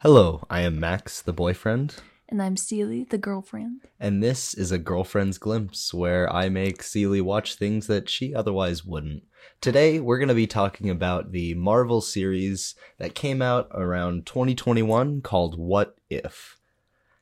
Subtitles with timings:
[0.00, 1.96] Hello, I am Max, the boyfriend,
[2.28, 3.80] And I'm Celee, the girlfriend.
[3.98, 8.84] and this is a girlfriend's glimpse where I make Celee watch things that she otherwise
[8.84, 9.22] wouldn't.
[9.60, 15.22] Today, we're going to be talking about the Marvel series that came out around 2021
[15.22, 16.58] called What If.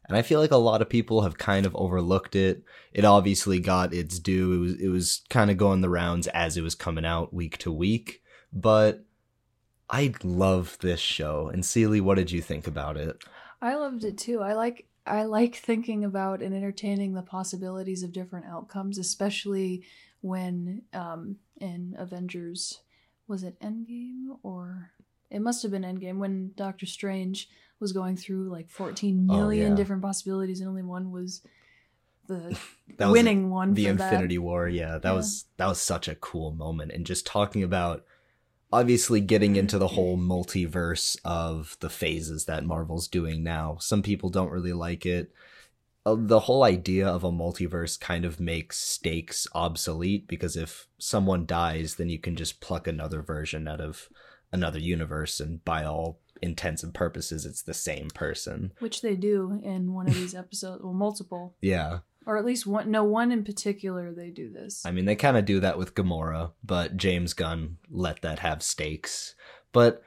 [0.07, 2.63] And I feel like a lot of people have kind of overlooked it.
[2.93, 4.53] It obviously got its due.
[4.53, 7.57] It was, it was kind of going the rounds as it was coming out week
[7.59, 8.21] to week.
[8.53, 9.05] But
[9.91, 11.49] I love this show.
[11.49, 13.23] And Celee, what did you think about it?
[13.61, 14.41] I loved it too.
[14.41, 19.85] I like I like thinking about and entertaining the possibilities of different outcomes, especially
[20.21, 22.81] when um in Avengers
[23.29, 24.91] was it Endgame or
[25.31, 27.49] it must have been Endgame when Doctor Strange
[27.81, 29.75] was going through like 14 Oh, million yeah.
[29.75, 31.43] different possibilities and only one was
[32.27, 32.59] the
[32.99, 34.13] was winning one the for that.
[34.13, 34.69] Infinity War.
[34.69, 35.13] Yeah, that Yeah.
[35.13, 38.05] was that was such a cool moment, and just talking about
[38.75, 43.77] obviously getting into the whole multiverse of the phases that Marvel's doing now.
[43.81, 45.33] Some people don't really like it.
[46.05, 51.47] Uh, The whole idea of a multiverse kind of makes stakes obsolete because if someone
[51.47, 54.09] dies, then you can just pluck another version out of
[54.53, 58.73] another universe, and by all intents and purposes, it's the same person.
[58.81, 62.01] which they do in one of these episodes, well multiple, Yeah.
[62.27, 64.85] Or at least one no one in particular they do this.
[64.85, 68.63] I mean, they kind of do that with Gamora, but James Gunn let that have
[68.63, 69.35] stakes.
[69.73, 70.03] But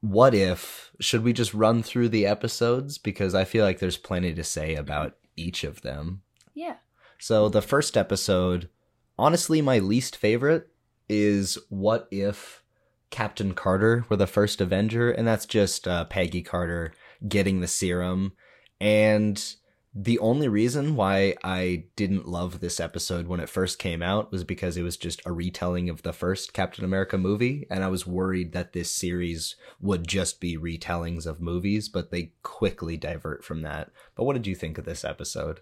[0.00, 2.96] what if, should we just run through the episodes?
[2.98, 6.22] Because I feel like there's plenty to say about each of them.
[6.54, 6.76] yeah.
[7.18, 8.70] So the first episode,
[9.18, 10.68] honestly, my least favorite
[11.06, 12.62] is What If
[13.10, 15.10] Captain Carter were the first Avenger?
[15.10, 16.94] And that's just uh, Peggy Carter
[17.28, 18.32] getting the serum.
[18.80, 19.54] And
[19.92, 24.44] the only reason why I didn't love this episode when it first came out was
[24.44, 27.66] because it was just a retelling of the first Captain America movie.
[27.68, 32.32] And I was worried that this series would just be retellings of movies, but they
[32.44, 33.90] quickly divert from that.
[34.14, 35.60] But what did you think of this episode?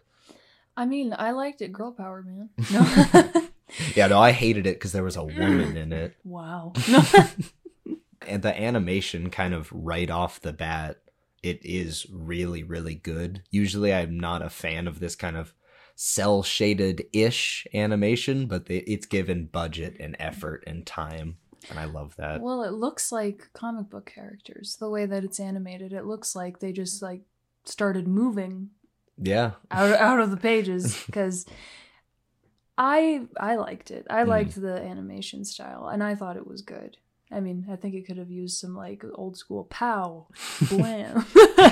[0.76, 1.72] I mean, I liked it.
[1.72, 2.50] Girl power, man.
[2.70, 3.42] No.
[3.94, 5.38] Yeah, no, I hated it because there was a mm.
[5.38, 6.16] woman in it.
[6.24, 6.72] wow.
[6.88, 7.02] No.
[8.26, 10.98] And the animation, kind of right off the bat,
[11.42, 13.42] it is really, really good.
[13.50, 15.54] Usually, I'm not a fan of this kind of
[15.94, 21.38] cell shaded ish animation, but they, it's given budget and effort and time.
[21.70, 22.40] And I love that.
[22.40, 24.76] well, it looks like comic book characters.
[24.78, 27.22] The way that it's animated, it looks like they just like
[27.64, 28.70] started moving
[29.20, 29.52] Yeah.
[29.70, 31.46] out out of the pages because
[32.76, 34.06] I I liked it.
[34.08, 34.28] I Mm.
[34.28, 36.96] liked the animation style, and I thought it was good.
[37.30, 40.28] I mean, I think it could have used some like old school pow,
[40.68, 41.24] blam.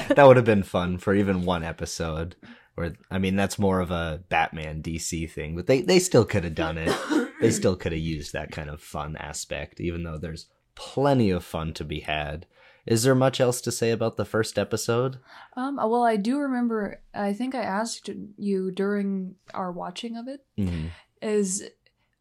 [0.08, 2.36] that would have been fun for even one episode.
[2.76, 6.44] Or, I mean, that's more of a Batman DC thing, but they, they still could
[6.44, 6.94] have done it.
[7.40, 11.42] they still could have used that kind of fun aspect, even though there's plenty of
[11.42, 12.44] fun to be had.
[12.84, 15.18] Is there much else to say about the first episode?
[15.56, 17.00] Um, well, I do remember.
[17.14, 20.44] I think I asked you during our watching of it.
[20.58, 20.90] Mhm.
[21.22, 21.64] Is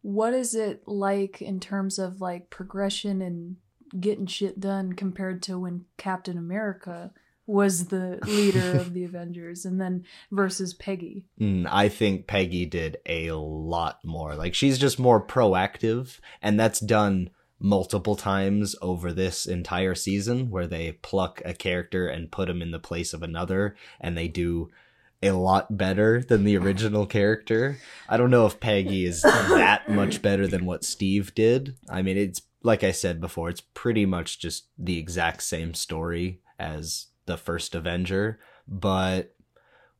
[0.05, 3.55] what is it like in terms of like progression and
[3.99, 7.11] getting shit done compared to when Captain America
[7.47, 11.25] was the leader of the Avengers, and then versus Peggy.
[11.41, 14.35] Mm, I think Peggy did a lot more.
[14.35, 20.67] Like, she's just more proactive, and that's done multiple times over this entire season where
[20.67, 24.69] they pluck a character and put him in the place of another, and they do
[25.25, 27.78] a lot better than the original character.
[28.08, 31.75] I don't know if Peggy is that much better than what Steve did.
[31.90, 36.41] I mean, it's like I said before, it's pretty much just the exact same story
[36.59, 39.36] as the first Avenger, but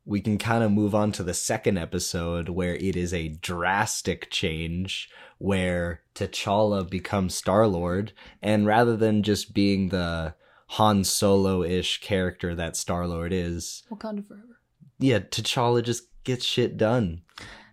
[0.06, 4.30] we can kind of move on to the second episode where it is a drastic
[4.30, 5.09] change
[5.40, 10.36] where T'Challa becomes Star Lord, and rather than just being the
[10.68, 14.54] Han Solo ish character that Star Lord is, Wakanda forever.
[15.00, 17.22] Yeah, T'Challa just gets shit done.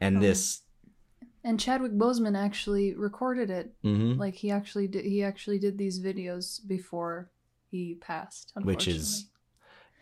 [0.00, 0.21] And Oh.
[0.21, 0.60] this,
[1.44, 3.75] And Chadwick Boseman actually recorded it.
[3.83, 5.05] mhm, Like he actually did.
[5.05, 7.31] He actually did these videos before
[7.69, 8.53] he passed.
[8.62, 9.28] Which is-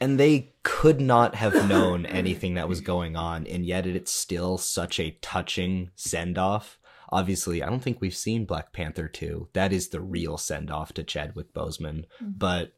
[0.02, 4.58] and they could not have known anything that was going on, and yet it's still
[4.58, 6.78] such a touching send off.
[7.11, 9.49] Obviously, I don't think we've seen Black Panther 2.
[9.55, 12.05] That is the real send off to Chadwick Boseman.
[12.22, 12.38] Mhm.
[12.38, 12.72] But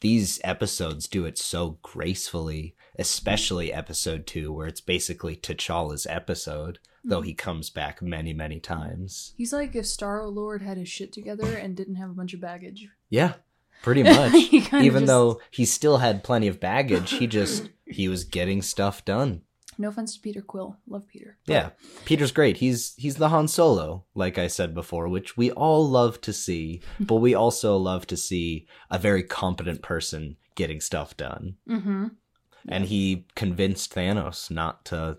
[0.00, 7.22] these episodes do it so gracefully, especially episode 2, where it's basically T'Challa's episode, though
[7.22, 7.36] he mm-hmm.
[7.38, 9.32] comes back many, many times.
[9.36, 12.40] He's like if Star Lord had his shit together and didn't have a bunch of
[12.40, 12.88] baggage.
[13.08, 13.34] Yeah,
[13.82, 14.34] pretty much.
[14.52, 19.04] Even just- though he still had plenty of baggage, he just, he was getting stuff
[19.04, 19.42] done.
[19.78, 21.36] No offense to Peter Quill, love Peter.
[21.46, 21.70] Yeah,
[22.04, 22.58] Peter's great.
[22.58, 26.80] He's he's the Han Solo, like I said before, which we all love to see,
[27.00, 31.56] but we also love to see a very competent person getting stuff done.
[31.68, 32.06] Mm-hmm.
[32.68, 35.18] And he convinced Thanos not to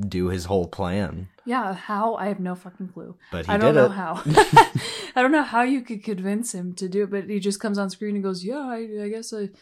[0.00, 1.28] do his whole plan.
[1.44, 2.14] Yeah, how?
[2.14, 3.16] I have no fucking clue.
[3.30, 3.92] But he I don't know it.
[3.92, 4.22] how.
[5.16, 7.78] I don't know how you could convince him to do it, but he just comes
[7.78, 9.54] on screen and goes, "Yeah, I, I guess it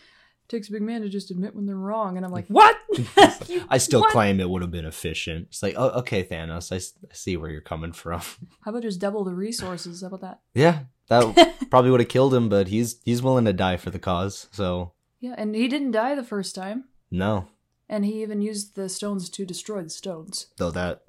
[0.48, 2.76] takes a big man to just admit when they're wrong." And I'm like, "What?"
[3.68, 4.10] I still what?
[4.12, 5.48] claim it would have been efficient.
[5.50, 8.20] It's like, oh, okay, Thanos, I, s- I see where you're coming from.
[8.62, 10.00] How about just double the resources?
[10.02, 10.40] How about that?
[10.54, 13.98] yeah, that probably would have killed him, but he's he's willing to die for the
[13.98, 14.48] cause.
[14.52, 17.48] So Yeah, and he didn't die the first time, no,
[17.88, 20.46] and he even used the stones to destroy the stones.
[20.56, 21.02] though that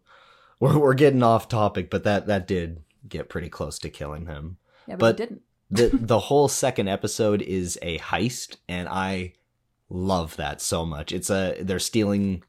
[0.59, 4.57] we're we're getting off topic, but that that did get pretty close to killing him.
[4.87, 5.41] Yeah, but, But- he didn't.
[5.69, 9.33] The The whole second episode is a heist, and I
[9.89, 11.11] love that so much.
[11.11, 12.43] It's a they're stealing.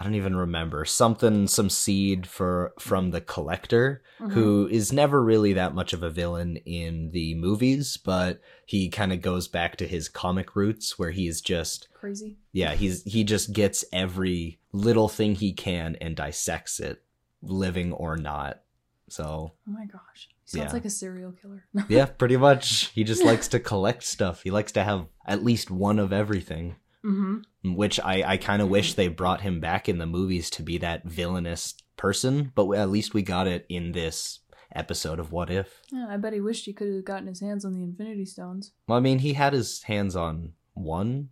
[0.00, 4.30] I don't even remember something, some seed for from the collector, Mhm.
[4.32, 9.12] who is never really that much of a villain in the movies, but he kind
[9.12, 12.36] of goes back to his comic roots where he's just crazy?
[12.52, 17.02] yeah, he's he just gets every little thing he can and dissects it,
[17.42, 18.62] living or not.
[19.08, 20.72] So, Oh my gosh, he sounds Yeah.
[20.72, 21.64] like a serial killer.
[21.88, 24.42] yeah, pretty much he just likes to collect stuff.
[24.42, 27.74] He likes to have at least one of everything, mm-hmm.
[27.74, 30.78] which I I kind of wish they brought him back in the movies to be
[30.78, 34.40] that villainous person, but at least we got it in this
[34.74, 35.80] episode of What If.
[35.90, 38.72] Yeah, I bet he wished he could have gotten his hands on the Infinity Stones.
[38.86, 41.30] Well, I mean, he had his hands on one,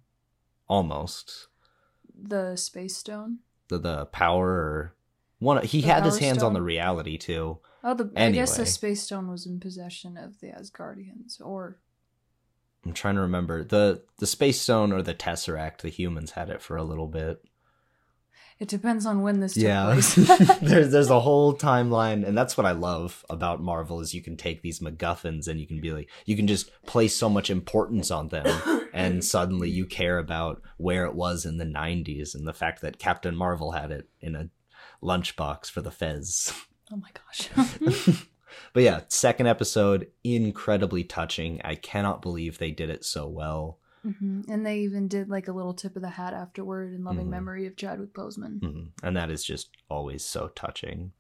[0.69, 1.49] almost
[2.21, 3.39] The Space Stone.
[3.69, 4.95] the the power or
[5.39, 5.65] one.
[5.65, 7.59] He The had his hands on the reality too.
[7.89, 11.79] Oh, the I guess the Space Stone was in possession of the Asgardians, or
[12.85, 15.79] I'm trying to remember the the space stone or the tesseract.
[15.83, 17.45] The humans had it for a little bit.
[18.59, 20.15] it depends on when this took Yeah, place.
[20.61, 24.37] there's there's a whole timeline, and that's what I love about Marvel is you can
[24.37, 28.11] take these MacGuffins and you can be like you can just place so much importance
[28.11, 32.53] on them, and suddenly you care about where it was in the '90s and the
[32.53, 34.51] fact that Captain Marvel had it in a
[35.01, 36.53] lunchbox for the Fez.
[36.93, 37.49] oh my gosh.
[38.73, 41.61] but yeah, second episode incredibly touching.
[41.65, 43.79] I cannot believe they did it so well.
[44.03, 47.27] hmm And they even did like a little tip of the hat afterward in loving
[47.27, 47.31] Mhm.
[47.31, 48.61] memory of Chadwick Boseman.
[48.61, 48.89] Mhm.
[49.03, 51.13] And that is just always so touching.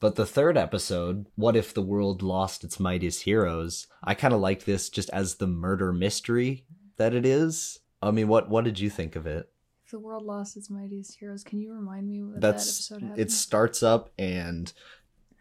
[0.00, 3.86] But the third episode, What If the World Lost Its Mightiest Heroes?
[4.02, 6.64] I kind of like this just as the murder mystery
[6.96, 7.78] that it is.
[8.02, 9.51] I mean, what what did you think of it?
[9.92, 13.20] The world lost its mightiest heroes, can you remind me what That's that episode happened?
[13.20, 14.72] it starts up and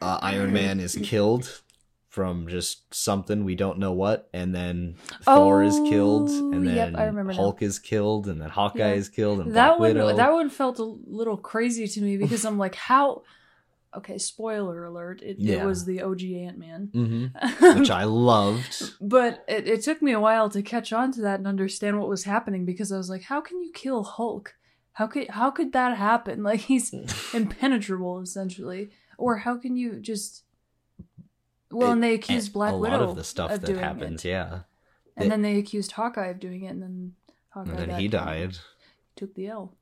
[0.01, 1.62] uh, Iron Man is killed
[2.09, 6.88] from just something we don't know what, and then Thor is killed, Oh, and yep,
[6.92, 7.38] then I remember now.
[7.38, 8.95] Hulk is killed, and then Hawkeye Yeah.
[8.95, 10.18] is killed, and that Black one Widow.
[10.18, 13.24] that one felt a little crazy to me because I'm like, how?
[13.95, 15.21] Okay, spoiler alert!
[15.21, 17.77] It, it was the OG Ant Man, Mhm.
[17.79, 18.93] which I loved.
[19.01, 22.07] but it, it took me a while to catch on to that and understand what
[22.07, 24.55] was happening because I was like, how can you kill Hulk?
[24.93, 26.41] How could how could that happen?
[26.51, 26.93] Like he's
[27.33, 30.43] impenetrable essentially, or how can you just?
[31.69, 34.29] Well, and they accused Black a Widow lot of the stuff of that happens, it.
[34.29, 34.59] yeah.
[35.15, 37.13] and It- then they accused Hawkeye of doing it, and then
[37.49, 38.57] Hawkeye And then he died.
[39.15, 39.73] Took the L.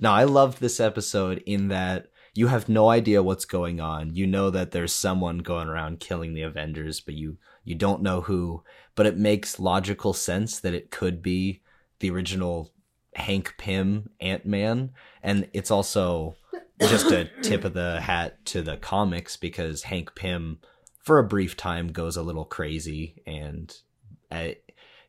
[0.00, 2.10] Now, I loved this episode in that
[2.40, 4.14] you have no idea what's going on.
[4.14, 8.22] You know that there's someone going around killing the Avengers, but you you don't know
[8.22, 8.64] who.
[8.94, 11.60] But it makes logical sense that it could be
[11.98, 12.72] the original
[13.14, 16.34] Hank Pym Ant Man, and it's also
[16.80, 20.60] just a tip of the hat to the comics because Hank Pym,
[21.04, 23.76] for a brief time, goes a little crazy, and
[24.30, 24.52] uh,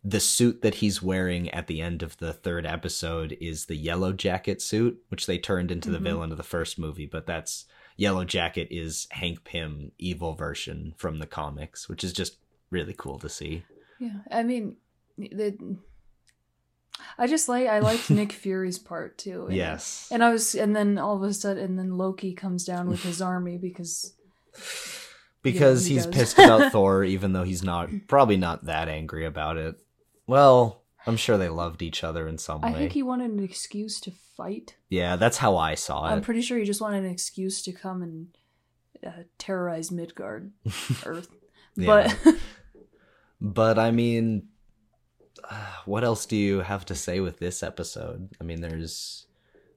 [0.03, 4.13] the suit that he's wearing at the end of the third episode is the Yellow
[4.13, 6.03] Jacket suit, which they turned into the Mhm.
[6.03, 7.05] villain of the first movie.
[7.05, 7.65] But that's
[7.97, 12.37] Yellow Jacket is Hank Pym evil version from the comics, which is just
[12.71, 13.63] really cool to see.
[13.99, 14.77] Yeah, I mean,
[15.17, 15.77] the.
[17.17, 19.45] I just like I liked Nick Fury's part too.
[19.47, 20.07] and- Yes.
[20.11, 23.03] and I was, and then all of a sudden, and then Loki comes down with
[23.03, 24.13] his army because
[25.43, 26.15] because he he's does.
[26.15, 29.79] pissed about Thor, even though he's not probably not that angry about it.
[30.27, 32.69] Well, I'm sure they loved each other in some way.
[32.69, 32.79] I way.
[32.79, 34.75] think he wanted an excuse to fight.
[34.89, 36.11] yeah, that's how I saw it.
[36.11, 36.23] I'm it.
[36.23, 38.27] pretty sure he just wanted an excuse to come and
[39.05, 40.51] uh, terrorize Midgard,
[41.05, 41.29] Earth.
[41.75, 42.13] Yeah.
[42.23, 42.35] But
[43.43, 44.49] But I mean,
[45.49, 48.29] uh, what else do you have to say with this episode?
[48.39, 49.25] I mean, there's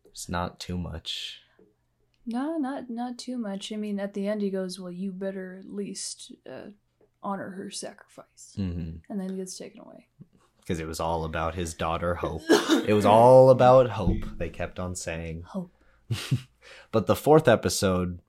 [0.05, 1.41] there's not too much.
[2.27, 3.73] no, not not too much.
[3.73, 6.71] I mean, at the end, he goes, "Well, you better at least uh,
[7.23, 10.09] honor her sacrifice," hmm and then he gets taken away.
[10.65, 12.43] Because it was all about his daughter Hope.
[12.89, 14.25] It was all about Hope.
[14.39, 15.43] They kept on saying.
[15.47, 15.73] Hope.
[16.91, 18.21] But the fourth episode,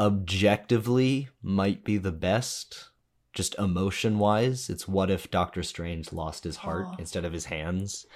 [0.00, 2.90] objectively, might be the best,
[3.32, 4.68] just emotion wise.
[4.70, 6.96] It's what if Doctor Strange lost his heart Oh.
[6.98, 8.06] instead of his hands,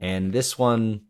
[0.00, 1.02] and this one.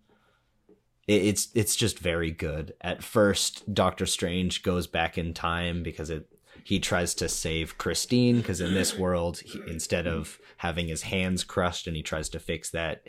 [1.08, 2.74] It's it's just very good.
[2.80, 6.28] At first, Doctor Strange goes back in time because it
[6.64, 11.44] he tries to save Christine because in this world, he, instead of having his hands
[11.44, 13.02] crushed and he tries to fix that,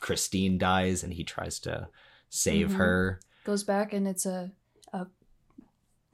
[0.00, 1.88] Christine dies and he tries to
[2.28, 2.74] save Mhm.
[2.76, 3.20] her.
[3.44, 4.52] Goes back and it's a
[4.92, 5.06] a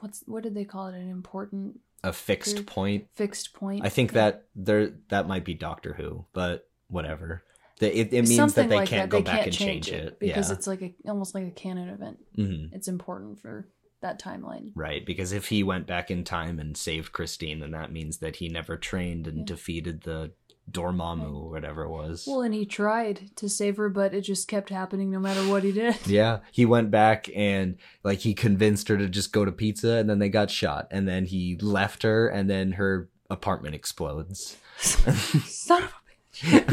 [0.00, 0.94] what's what did they call it?
[0.94, 3.08] An important A fixed point.
[3.14, 3.84] fixed point.
[3.84, 7.42] I think that there that might be Doctor Who, but whatever.
[7.80, 9.16] The- It, it means Something that they like can't that.
[9.16, 10.54] go They back can't and change, change it, because yeah.
[10.56, 12.18] it's like a almost like a canon event.
[12.36, 12.72] Mhm.
[12.72, 13.68] It's important for
[14.00, 14.70] that timeline.
[14.74, 15.04] right.
[15.04, 18.48] Because if he went back in time and saved Christine, then that means that he
[18.48, 19.44] never trained and Yeah.
[19.44, 20.32] defeated the
[20.70, 22.24] Dormammu or whatever it was.
[22.26, 25.62] Well, and he tried to save her, but it just kept happening no matter what
[25.64, 25.96] he did.
[26.06, 30.10] Yeah, he went back and like he convinced her to just go to pizza, and
[30.10, 34.58] then they got shot, and then he left her, and then her apartment explodes.
[34.78, 36.68] Son of a bitch.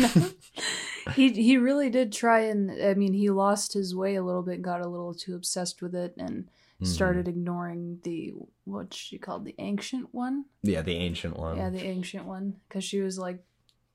[1.06, 1.12] No.
[1.16, 4.62] he he really did try and I mean he lost his way a little bit,
[4.62, 6.50] got a little too obsessed with it, and
[6.82, 6.88] Mhm.
[6.88, 8.34] started ignoring the
[8.66, 10.46] what she called the ancient one.
[10.62, 11.58] Yeah, the ancient one.
[11.58, 13.44] yeah, the ancient one, because she was like,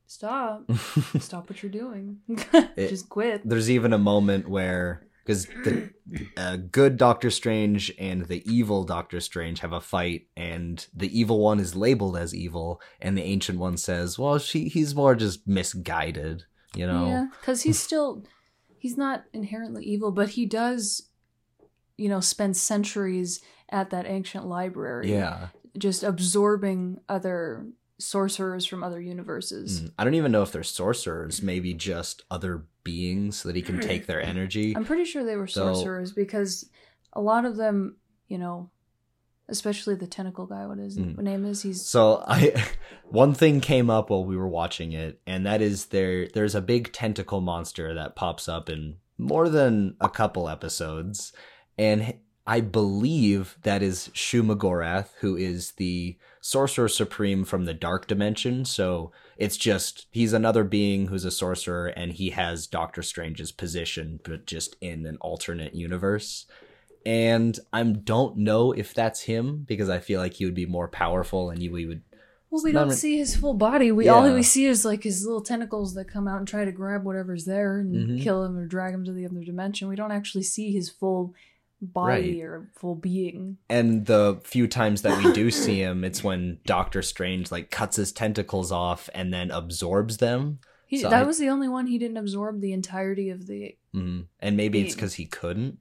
[0.07, 0.71] "Stop,
[1.19, 2.21] stop what you're doing,
[2.77, 5.91] just quit." There's even a moment where because the
[6.37, 11.39] uh, good Doctor Strange and the evil Doctor Strange have a fight, and the evil
[11.39, 15.47] one is labeled as evil, and the ancient one says, "Well, she he's more just
[15.47, 16.45] misguided."
[16.75, 17.07] You know.
[17.07, 18.25] Yeah, because he's still
[18.79, 21.10] he's not inherently evil, but he does,
[22.01, 25.11] you know, spend centuries at that ancient library.
[25.13, 25.49] Yeah.
[25.79, 27.65] just absorbing other
[27.99, 29.83] sorcerers from other universes.
[29.83, 29.93] Mm.
[29.99, 34.07] I don't even know if they're sorcerers, maybe just other beings that he can take
[34.07, 34.75] their energy.
[34.77, 36.69] I'm pretty sure they were So- sorcerers because
[37.13, 38.71] a lot of them, you know,
[39.49, 40.67] especially the tentacle guy.
[40.67, 41.19] What his Mm.
[41.19, 41.63] name is?
[41.63, 42.53] He's So I
[43.09, 46.61] one thing came up while we were watching it, and that is there there's a
[46.61, 51.33] big tentacle monster that pops up in more than a couple episodes.
[51.81, 52.15] And
[52.47, 58.65] I believe that is Shumagorath, who is the sorcerer supreme from the dark dimension.
[58.65, 64.21] So it's just he's another being who's a sorcerer and he has Doctor Strange's position,
[64.25, 66.47] but just in an alternate universe.
[67.07, 70.89] And I don't know if that's him because I feel like he would be more
[70.89, 72.03] powerful and you we would
[72.51, 73.93] well, we don't re- see his full body.
[73.93, 76.73] We all we see is like his little tentacles that come out and try to
[76.73, 78.23] grab whatever's there and Mhm.
[78.23, 79.89] kill him or drag him to the other dimension.
[79.89, 81.33] We don't actually see his full
[81.83, 83.57] body or full being.
[83.69, 87.97] and the few times that we do see him it's when Doctor Strange like cuts
[87.97, 90.59] his tentacles off and then absorbs them.
[90.87, 93.77] He, So that I- was the only one he didn't absorb the entirety of the.
[93.95, 94.27] Mhm.
[94.41, 95.79] And maybe it's cuz he couldn't.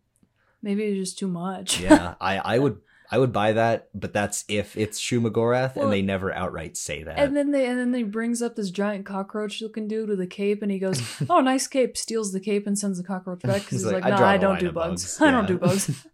[0.62, 1.80] Maybe it was just too much.
[1.82, 2.78] Yeah, I I would
[3.12, 7.04] I would buy that, but that's if it's Shumagorath Well- and they never outright say
[7.04, 7.18] that.
[7.18, 10.28] And then they and then they brings up this giant cockroach looking dude with a
[10.28, 13.56] cape, and he goes, "Oh, nice cape." Steals the cape and sends the cockroach back
[13.62, 15.18] because He's he's, like, like, "No, draw I don't do bugs.
[15.18, 16.06] bugs." I don't do bugs."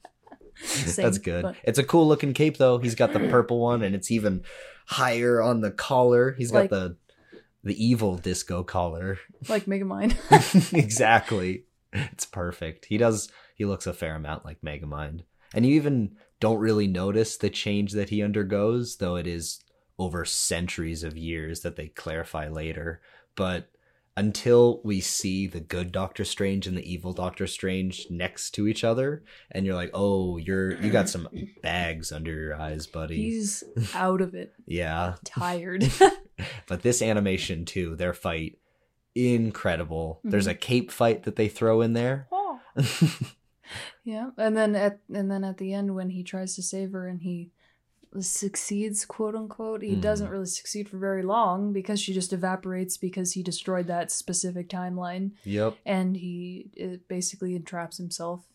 [0.95, 1.43] That's good.
[1.43, 2.77] but- It's a cool looking cape though.
[2.77, 4.43] He's got the purple one and it's even
[4.87, 6.31] higher on the collar.
[6.37, 6.97] He's got Like- the
[7.63, 9.17] the evil disco collar.
[9.49, 10.15] like Megamind.
[10.73, 11.65] exactly.
[11.91, 12.85] It's perfect.
[12.85, 15.21] He does he looks a fair amount like Megamind.
[15.53, 19.59] And you even don't really notice the change that he undergoes, though it is
[19.97, 23.01] over centuries of years that they clarify later.
[23.35, 23.69] But
[24.17, 28.83] until we see the good Doctor Strange and the evil Doctor Strange next to each
[28.83, 31.27] other, and you're like, oh, you're you got some
[31.61, 33.17] bags under your eyes, buddy.
[33.17, 33.63] He's
[33.93, 35.15] out of it, yeah.
[35.25, 35.89] tired.
[36.67, 38.57] But this animation too, their fight,
[39.15, 40.19] incredible.
[40.23, 40.51] There's Mhm.
[40.51, 42.27] a cape fight that they throw in there.
[42.31, 42.59] oh.
[44.03, 47.07] Yeah, and then at and then at the end when he tries to save her
[47.07, 47.51] and he
[48.19, 50.01] succeeds, quote unquote, he Mhm.
[50.01, 54.69] doesn't really succeed for very long because she just evaporates because he destroyed that specific
[54.69, 55.31] timeline.
[55.43, 55.75] yep.
[55.86, 58.45] and he uh, basically entraps himself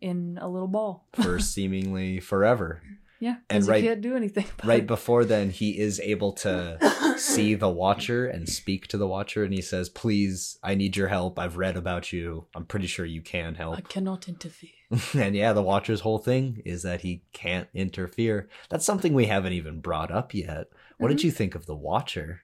[0.00, 1.06] in a little ball.
[1.14, 2.82] For seemingly forever.
[3.22, 4.46] Yeah, And right- he can't do anything.
[4.58, 4.86] About Right it.
[4.86, 6.78] before then, he is able to
[7.18, 11.08] see the Watcher and speak to the Watcher, and he says, "Please, I need your
[11.08, 11.38] help.
[11.38, 12.46] I've read about you.
[12.54, 13.76] I'm pretty sure you can help.
[13.76, 14.70] I cannot interfere.
[15.14, 18.48] and yeah, the Watcher's whole thing is that he can't interfere.
[18.70, 20.68] That's something we haven't even brought up yet.
[20.96, 21.24] What did Mhm.
[21.24, 22.40] you think of the Watcher?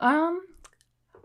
[0.00, 0.42] Um,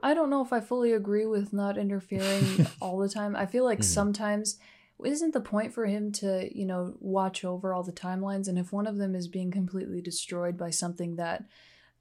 [0.03, 3.35] I don't know if I fully agree with not interfering all the time.
[3.35, 3.83] I feel like Mhm.
[3.85, 4.59] sometimes
[5.05, 8.71] isn't the point for him to you know watch over all the timelines, and if
[8.73, 11.45] one of them is being completely destroyed by something that.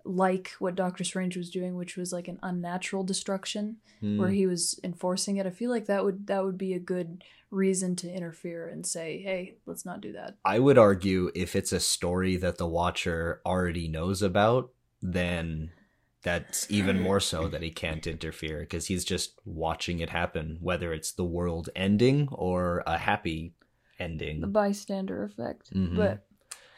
[0.04, 4.34] Like what Doctor Strange was doing, which was like an unnatural destruction, where Hmm.
[4.34, 5.44] he was enforcing it.
[5.44, 9.18] I feel like that would that would be a good reason to interfere and say,
[9.20, 13.42] "Hey, let's not do that." I would argue if it's a story that the Watcher
[13.44, 14.70] already knows about,
[15.02, 15.72] then
[16.22, 20.92] that's even more so that he can't interfere because he's just watching it happen, whether
[20.92, 23.54] it's the world ending or a happy
[23.98, 24.40] ending.
[24.40, 25.72] The bystander effect.
[25.74, 25.96] Mhm.
[25.96, 26.26] But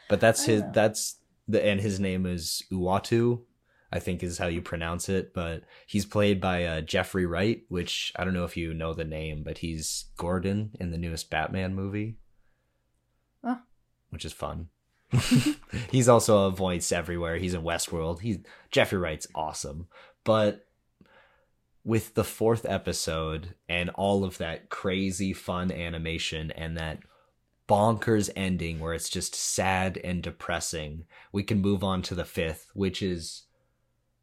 [0.09, 0.61] But that's his.
[0.61, 0.71] know.
[0.73, 1.17] That's
[1.47, 3.41] the and his name is Uatu,
[3.91, 5.33] I think is how you pronounce it.
[5.33, 9.03] But he's played by uh, Jeffrey Wright, which I don't know if you know the
[9.05, 12.17] name, but he's Gordon in the newest Batman movie,
[13.43, 13.59] Oh.
[14.11, 14.69] which is fun.
[15.91, 17.37] he's also a voice everywhere.
[17.37, 18.21] He's in Westworld.
[18.21, 18.39] He's
[18.71, 19.87] Jeffrey Wright's awesome,
[20.23, 20.65] but
[21.83, 26.99] with the fourth episode and all of that crazy fun animation and that
[27.67, 32.69] bonkers ending where it's just sad and depressing, we can move on to the fifth,
[32.73, 33.43] which is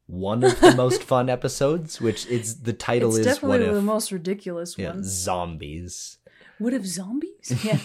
[0.06, 2.00] one of the most fun episodes.
[2.00, 5.04] Which it's the title it's is what definitely the most ridiculous yeah, one.
[5.04, 6.18] zombies,
[6.58, 7.28] What if zombies?
[7.64, 7.78] Yeah.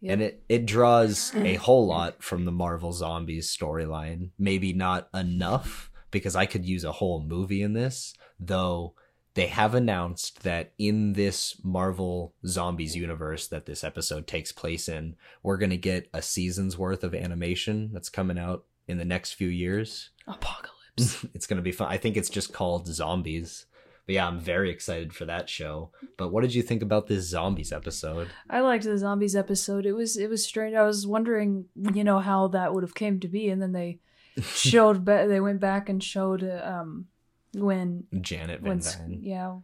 [0.00, 0.12] Yeah.
[0.12, 1.44] and it it draws mm.
[1.46, 4.30] a whole lot from the Marvel Zombies storyline.
[4.38, 8.94] Maybe not enough because I could use a whole movie in this, though.
[9.34, 15.14] They have announced that in this Marvel Zombies universe that this episode takes place in,
[15.42, 19.34] we're going to get a season's worth of animation that's coming out in the next
[19.34, 20.08] few years.
[20.26, 21.26] Apocalypse.
[21.34, 21.88] it's going to be fun.
[21.90, 23.66] I think it's just called Zombies.
[24.06, 25.90] But yeah, I'm very excited for that show.
[26.16, 28.28] But what did you think about this Zombies episode?
[28.48, 29.84] I liked the zombies episode.
[29.84, 30.76] It was it was strange.
[30.76, 33.98] I was wondering, you know, how that would have came to be, and then they
[34.42, 35.04] showed.
[35.04, 37.06] Ba- they went back and showed um
[37.54, 39.18] when Janet Van when Dyne.
[39.22, 39.56] yeah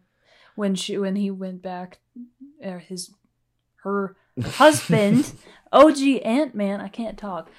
[0.54, 1.98] when she when he went back
[2.64, 3.10] uh, his
[3.84, 5.32] her husband
[5.72, 7.50] og ant-man i can't talk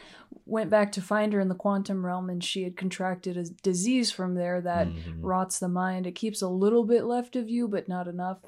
[0.45, 4.11] went back to find her in the quantum realm and she had contracted a disease
[4.11, 5.19] from there that Mhm.
[5.21, 6.05] rots the mind.
[6.07, 8.39] It keeps a little bit left of you but not enough.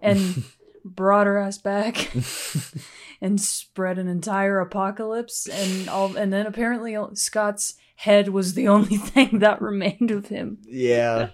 [0.00, 0.44] And
[0.84, 2.12] brought her ass back
[3.20, 5.46] and spread an entire apocalypse.
[5.48, 10.58] And all and then apparently scott's head was the only thing that remained of him.
[10.66, 11.30] Yeah,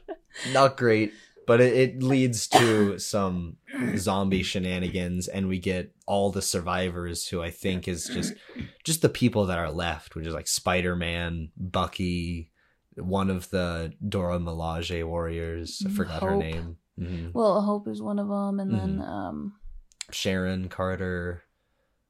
[0.52, 1.12] not great,
[1.48, 3.56] but it, it leads to some
[3.96, 8.34] zombie shenanigans, and we get all the survivors who I think is just
[8.84, 12.52] just the people that are left, which is like Spider Man, Bucky,
[12.96, 15.82] one of the Dora Milaje warriors.
[15.84, 16.40] I forgot her Hope.
[16.40, 16.76] name.
[17.00, 17.32] Mhm.
[17.34, 19.00] Well, Hope is one of them, and then Mm-hmm.
[19.02, 19.52] um,
[20.10, 21.42] Sharon Carter,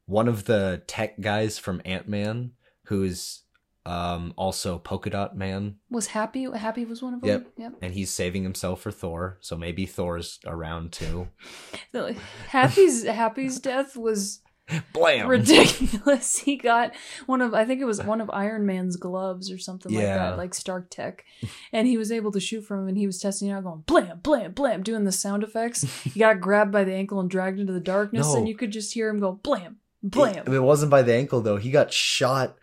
[0.07, 2.53] one of the tech guys from Ant Man,
[2.85, 3.43] who's
[3.88, 6.46] um, also Polka Dot Man, was Happy.
[6.55, 7.29] Happy was one of them.
[7.31, 7.46] Yep.
[7.57, 7.72] Yep.
[7.83, 9.38] and he's saving himself for Thor.
[9.40, 11.29] So maybe Thor's around too.
[12.48, 14.40] Happy's Happy's death was
[14.92, 15.29] Blam!
[15.29, 16.38] ridiculous.
[16.48, 16.92] He got
[17.27, 20.37] one of I think it was one of Iron Man's gloves or something like that,
[20.37, 21.24] like Stark Tech,
[21.72, 22.88] and he was able to shoot from him.
[22.88, 25.83] And he was testing it out, going blam, blam, blam, doing the sound effects.
[26.05, 28.37] He got grabbed by the ankle and dragged into the darkness, No.
[28.38, 30.44] and you could just hear him go blam, blam.
[30.46, 31.57] It, it wasn't by the ankle though.
[31.57, 32.59] He got shot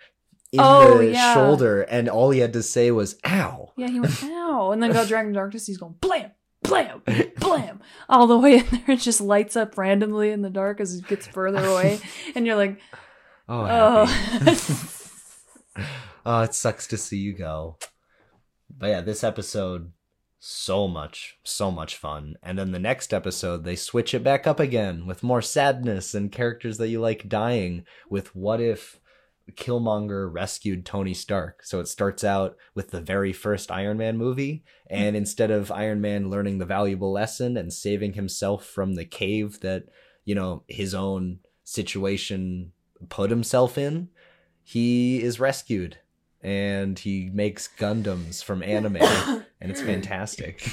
[0.51, 1.33] in Oh, the yeah.
[1.33, 4.91] shoulder, and all he had to say was "ow." Yeah, he went ow, and then
[4.91, 5.67] got Dragon darkness.
[5.67, 6.31] He's going blam,
[6.63, 7.01] blam,
[7.37, 8.91] blam, all the way in there.
[8.95, 11.99] It just lights up randomly in the dark as it gets further away,
[12.35, 12.79] and you're like,
[13.47, 15.81] Oh, oh.
[16.25, 17.77] oh, it sucks to see you go.
[18.75, 19.91] But yeah, this episode
[20.39, 22.35] so much, so much fun.
[22.43, 26.31] And then the next episode, they switch it back up again with more sadness and
[26.31, 27.85] characters that you like dying.
[28.09, 28.99] With what if
[29.51, 31.63] Killmonger rescued Tony Stark?
[31.63, 35.17] So it starts out with the very first Iron Man movie, and hmm.
[35.17, 39.85] instead of Iron Man learning the valuable lesson and saving himself from the cave that
[40.23, 42.71] you know his own situation
[43.09, 44.09] put himself in,
[44.63, 45.97] he is rescued
[46.41, 48.97] and he makes Gundams from anime
[49.61, 50.69] and it's fantastic.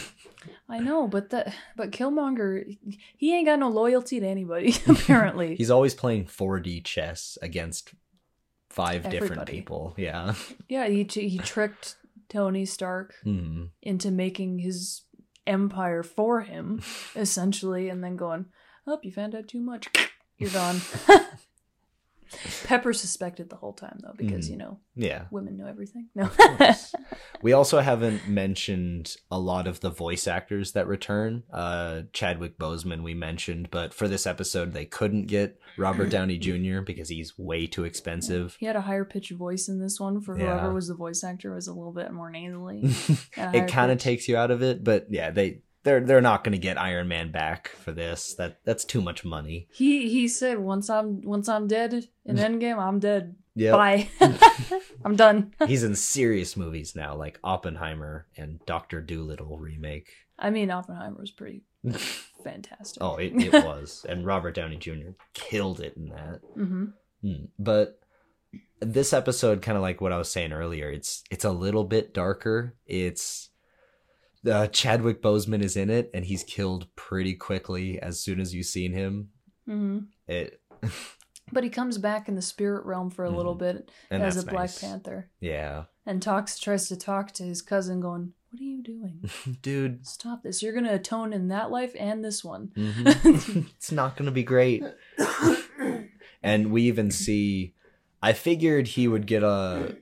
[0.68, 2.76] I know, but that but Killmonger,
[3.16, 5.56] he ain't got no loyalty to anybody apparently.
[5.56, 7.94] He's always playing 4D chess against
[8.72, 9.94] five different people.
[9.96, 10.34] Yeah.
[10.68, 11.96] yeah, he he tricked
[12.28, 13.64] Tony Stark Hmm.
[13.82, 15.02] into making his
[15.46, 16.80] empire for him,
[17.16, 18.46] essentially, and then going,
[18.86, 19.88] "Oh, you found out too much.
[20.38, 20.80] You're gone."
[22.64, 24.50] Pepper suspected the whole time though, because Mhm.
[24.50, 25.24] you know Yeah.
[25.30, 26.08] women know everything.
[26.14, 26.30] No,
[27.42, 31.42] we also haven't mentioned a lot of the voice actors that return.
[31.52, 36.80] Uh, Chadwick Boseman we mentioned, but for this episode they couldn't get Robert Downey Jr.
[36.80, 38.56] because he's way too expensive.
[38.60, 40.20] he had a higher pitched voice in this one.
[40.20, 40.44] For Yeah.
[40.58, 42.82] whoever was the voice actor, was a little bit more nasally.
[42.84, 46.00] it and a higher kind of takes you out of it, but yeah, they they're
[46.00, 48.34] they're not going to get Iron Man back for this.
[48.34, 49.68] That that's too much money.
[49.72, 53.36] He he said once I'm once I'm dead in Endgame, I'm dead.
[53.54, 54.08] Yeah, Bye.
[55.04, 55.52] I'm done.
[55.66, 60.10] he's in serious movies now, like Oppenheimer and Doctor Dolittle remake.
[60.38, 61.62] I mean, Oppenheimer was pretty
[62.42, 63.02] fantastic.
[63.02, 65.10] Oh, it, it was, and Robert Downey Jr.
[65.34, 66.40] killed it in that.
[66.54, 66.84] hmm
[67.20, 67.44] Hmm.
[67.56, 68.00] But
[68.80, 70.90] this episode kind of like what I was saying earlier.
[70.90, 72.74] It's it's a little bit darker.
[72.86, 73.50] It's
[74.50, 78.66] uh, Chadwick Boseman is in it, and he's killed pretty quickly as soon as you've
[78.66, 79.28] seen him.
[79.66, 80.60] hmm It
[81.52, 83.58] But he comes back in the spirit realm for a little Mhm.
[83.58, 84.80] bit and as a Black nice.
[84.80, 89.28] Panther, Yeah, and talks tries to talk to his cousin, going, "What are you doing?
[89.62, 90.06] dude.
[90.06, 90.62] Stop this!
[90.62, 93.66] You're gonna atone in that life and this one." mhm.
[93.76, 94.82] it's not gonna be great.
[96.42, 97.74] and we even see
[98.22, 99.96] i figured he would get a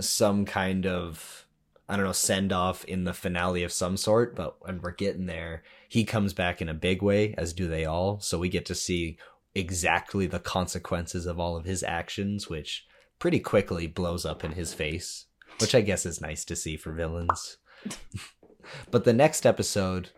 [0.00, 1.46] some kind of
[1.88, 5.26] i don't know send off in the finale of some sort but when we're getting
[5.26, 8.20] there he comes back in a big way as do they all.
[8.20, 9.16] So we get to see
[9.54, 12.86] exactly the consequences of all of his actions which
[13.18, 15.26] pretty quickly blows up in his face
[15.58, 17.58] which i guess is nice to see for villains.
[18.90, 20.10] But the next episode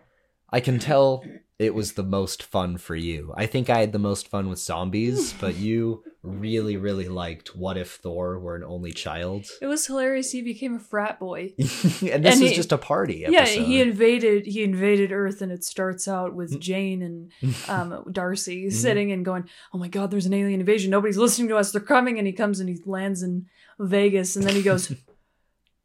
[0.51, 1.23] i can tell
[1.61, 3.35] it was the most fun for you.
[3.37, 7.77] I think I had the most fun with zombies, but you really, really liked What
[7.77, 9.45] If Thor were an only child.
[9.61, 10.33] It was hilarious.
[10.33, 11.53] He became a frat boy.
[11.59, 14.47] and this And was he- just a party Yeah, he invaded.
[14.47, 16.61] He invaded Earth, and it starts out with Mm.
[16.61, 17.31] Jane and
[17.69, 18.73] um, Darcy Mhm.
[18.73, 19.45] sitting and going,
[19.75, 20.91] "Oh my God, there's an alien invasion.
[20.91, 21.73] Nobody's listening to us.
[21.73, 23.47] They're coming." And he comes and he lands in
[23.79, 24.93] Vegas, and then he goes,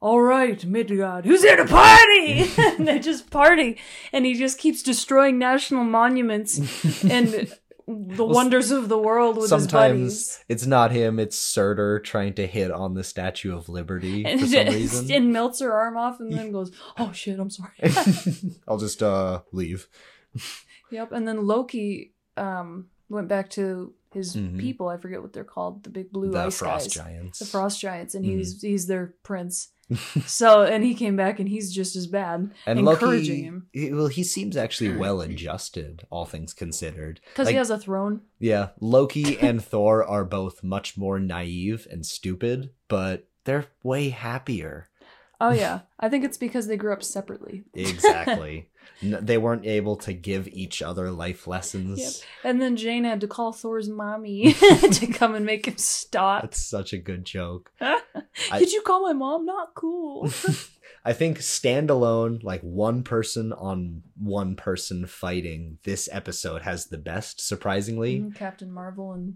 [0.06, 3.78] "All right, Midgard, who's here to party?" and they just party,
[4.13, 6.58] and he just keeps destroying national monuments
[7.04, 7.52] and
[7.88, 12.48] the wonders of the world with his Sometimes it's not him, it's Surtur trying to
[12.48, 15.12] hit on the Statue of Liberty And, for some reason.
[15.12, 17.74] and melts her arm off, and then goes, "Oh shit, I'm sorry."
[18.68, 19.88] I'll just uh leave.
[20.91, 24.60] Yep, and then Loki um went back to his Mhm.
[24.60, 24.88] people.
[24.88, 27.39] I forget what they're called, the big blue the ice Frost guys, Giants.
[27.39, 28.30] the frost giants, and Mhm.
[28.38, 29.70] he's he's their prince.
[30.26, 33.93] So, and he came back, and he's just as bad, and encouraging Loki, him he-
[33.93, 37.19] well, he seems actually well adjusted, all things considered.
[37.34, 38.21] because Like, he has a throne.
[38.39, 44.89] Yeah, Loki and Thor are both much more naive and stupid, but they're way happier.
[45.39, 47.65] Oh yeah, I think it's because they grew up separately.
[47.74, 48.69] Exactly.
[49.02, 52.00] They weren't able to give each other life lessons.
[52.00, 52.12] Yep.
[52.43, 54.54] And then Jane had to call Thor's mommy
[54.91, 56.41] to come and make him stop.
[56.43, 57.71] That's such a good joke.
[58.58, 59.45] Did you call my mom?
[59.45, 60.30] Not cool.
[61.04, 67.39] I think standalone, like one person on one person fighting, this episode has the best,
[67.39, 68.19] surprisingly.
[68.19, 69.36] Mhm, Captain Marvel and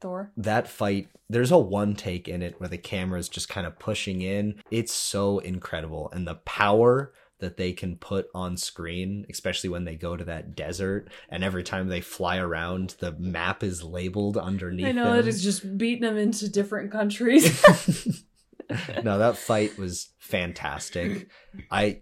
[0.00, 0.32] Thor.
[0.38, 3.78] that fight there's a one take in it where the camera is just kind of
[3.78, 9.70] pushing in it's so incredible and the power that they can put on screen especially
[9.70, 13.82] when they go to that desert and every time they fly around the map is
[13.82, 15.20] labeled underneath I know them.
[15.20, 17.64] it is just beating them into different countries.
[19.02, 21.28] no that fight was fantastic
[21.70, 22.00] i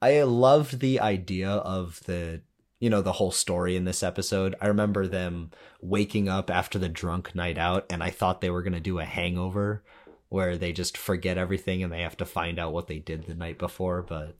[0.00, 2.40] i loved the idea of the
[2.80, 6.88] you know the whole story in this episode i remember them waking up after the
[6.88, 9.82] drunk night out and i thought they were going to do a hangover
[10.28, 13.34] where they just forget everything and they have to find out what they did the
[13.34, 14.36] night before but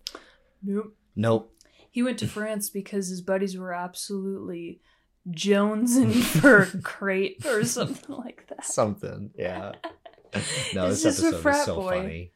[0.67, 0.95] nope.
[1.15, 1.53] nope
[1.91, 4.81] He went to France because his buddies were absolutely
[5.31, 8.65] jonesing for crate or something like that.
[8.65, 9.73] something yeah
[10.75, 11.97] no It's this just episode was frat so boy.
[12.03, 12.33] funny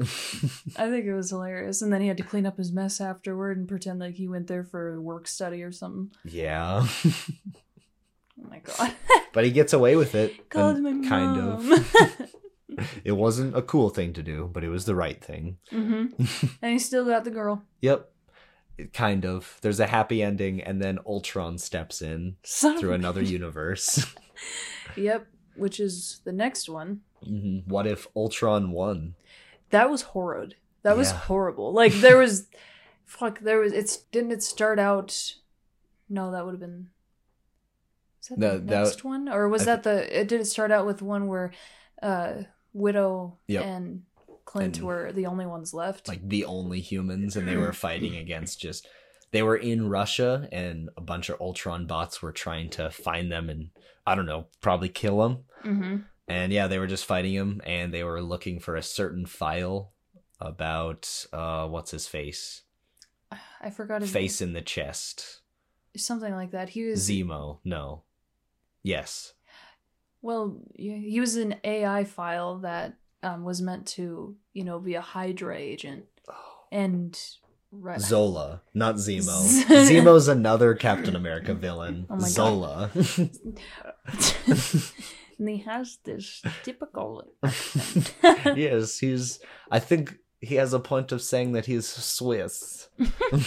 [0.00, 1.82] I think it was hilarious.
[1.82, 4.46] And then he had to clean up his mess afterward and pretend like he went
[4.46, 6.12] there for a work study or something.
[6.24, 6.86] yeah
[8.40, 8.92] Oh my god.
[9.32, 12.30] but he gets away with it Called my kind of
[13.04, 16.06] it wasn't a cool thing to do but it was the right thing hmm
[16.62, 17.62] And he still got the girl.
[17.80, 18.10] Yep.
[18.76, 19.58] It kind of.
[19.60, 24.06] There's a happy ending, and then Ultron steps in Son through another universe.
[24.96, 25.26] Yep.
[25.56, 27.00] Which is the next one.
[27.26, 27.66] Mhm.
[27.66, 29.14] What if Ultron won?
[29.70, 30.54] That was horrid.
[30.84, 31.18] That was Yeah.
[31.18, 31.72] horrible.
[31.72, 32.46] Like there was
[33.04, 35.34] fuck, there was it's didn't it start out
[36.08, 36.90] No, that would have been
[38.22, 39.28] Is that No, the that- next one?
[39.28, 41.50] Or was I that the it did it start out with one where
[42.00, 42.42] uh
[42.78, 43.64] Widow Yep.
[43.64, 44.02] and
[44.44, 46.08] Clint And- were the only ones left?
[46.08, 48.86] Like the only humans, and they were fighting against just.
[49.30, 53.50] They were in Russia, and a bunch of Ultron bots were trying to find them
[53.50, 53.68] and,
[54.06, 55.44] I don't know, probably kill them.
[55.64, 55.96] mm-hmm.
[56.28, 59.92] And yeah, they were just fighting him, and they were looking for a certain file
[60.40, 62.62] about, uh, what's his face?
[63.60, 65.40] I forgot his Face in the chest.
[65.96, 66.70] Something like that.
[66.70, 67.58] He was Zemo.
[67.64, 68.02] No.
[68.82, 69.32] Yes.
[70.28, 70.60] Well,
[71.20, 76.04] was an AI file that um, was meant to, you know, be a Hydra agent,
[76.70, 77.18] and
[77.72, 79.40] right, Zola, not Zemo.
[79.40, 82.06] Z- Zemo's another Captain America villain.
[82.10, 82.28] Oh my God.
[82.28, 82.90] Zola.
[85.38, 87.24] and he has this typical.
[88.54, 89.40] yes, he's.
[89.70, 92.90] I think he has a point of saying that he's Swiss.
[92.98, 93.42] and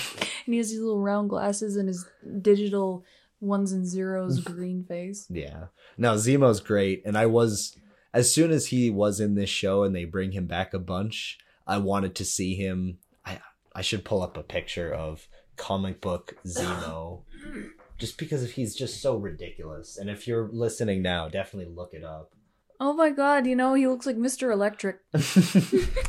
[0.48, 2.08] he has these little round glasses and his
[2.42, 3.06] digital
[3.42, 5.26] ones and zeros green face.
[5.30, 5.66] Yeah.
[5.98, 7.76] No, Zemo's great, and I was
[8.14, 11.38] as soon as he was in this show and they bring him back a bunch,
[11.68, 13.00] I wanted to see him.
[13.26, 13.40] I
[13.76, 15.28] I should pull up a picture of
[15.58, 17.24] comic book Zemo,
[17.98, 19.98] just because he's just so ridiculous.
[19.98, 22.34] And if you're listening now, definitely look it up.
[22.80, 24.52] Oh my god, you know, he looks like Mr.
[24.52, 25.00] Electric.